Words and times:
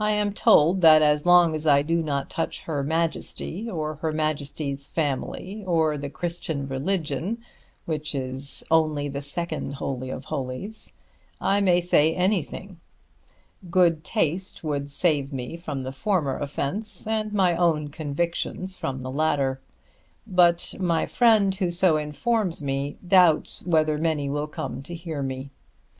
I 0.00 0.10
am 0.10 0.32
told 0.32 0.80
that 0.80 1.02
as 1.02 1.24
long 1.24 1.54
as 1.54 1.68
I 1.68 1.82
do 1.82 2.02
not 2.02 2.28
touch 2.28 2.62
Her 2.62 2.82
Majesty 2.82 3.70
or 3.70 3.94
Her 3.94 4.10
Majesty's 4.12 4.88
family, 4.88 5.62
or 5.64 5.96
the 5.96 6.10
Christian 6.10 6.66
religion, 6.66 7.38
which 7.84 8.12
is 8.12 8.64
only 8.72 9.06
the 9.08 9.22
second 9.22 9.74
Holy 9.76 10.10
of 10.10 10.24
Holies, 10.24 10.92
I 11.40 11.60
may 11.60 11.80
say 11.80 12.12
anything. 12.12 12.80
Good 13.70 14.02
taste 14.02 14.64
would 14.64 14.90
save 14.90 15.32
me 15.32 15.56
from 15.58 15.84
the 15.84 15.92
former 15.92 16.36
offence, 16.38 17.06
and 17.06 17.32
my 17.32 17.56
own 17.56 17.86
convictions 17.86 18.76
from 18.76 19.04
the 19.04 19.12
latter. 19.12 19.60
But 20.26 20.74
my 20.80 21.06
friend 21.06 21.54
who 21.54 21.70
so 21.70 21.96
informs 21.96 22.64
me 22.64 22.96
doubts 23.06 23.64
whether 23.64 23.96
many 23.96 24.28
will 24.28 24.48
come 24.48 24.82
to 24.82 24.94
hear 24.96 25.22
me. 25.22 25.50